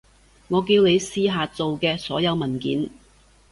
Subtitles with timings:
[0.47, 2.89] 我叫你試下做嘅所有文件